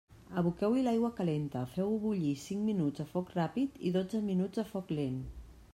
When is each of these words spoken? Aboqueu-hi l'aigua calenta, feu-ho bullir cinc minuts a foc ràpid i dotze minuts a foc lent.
Aboqueu-hi 0.41 0.79
l'aigua 0.87 1.11
calenta, 1.19 1.61
feu-ho 1.75 1.99
bullir 2.07 2.33
cinc 2.47 2.65
minuts 2.71 3.05
a 3.05 3.07
foc 3.13 3.31
ràpid 3.37 3.79
i 3.91 3.95
dotze 4.01 4.25
minuts 4.33 4.65
a 4.65 4.69
foc 4.73 4.97
lent. 5.01 5.25